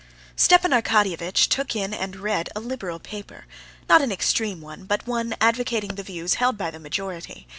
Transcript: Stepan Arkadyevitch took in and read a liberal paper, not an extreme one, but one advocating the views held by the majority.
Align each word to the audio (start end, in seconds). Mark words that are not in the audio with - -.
Stepan 0.35 0.71
Arkadyevitch 0.71 1.47
took 1.47 1.75
in 1.75 1.93
and 1.93 2.15
read 2.15 2.49
a 2.55 2.59
liberal 2.59 2.97
paper, 2.97 3.45
not 3.87 4.01
an 4.01 4.11
extreme 4.11 4.59
one, 4.59 4.85
but 4.85 5.05
one 5.05 5.35
advocating 5.39 5.93
the 5.93 6.01
views 6.01 6.33
held 6.41 6.57
by 6.57 6.71
the 6.71 6.79
majority. 6.79 7.45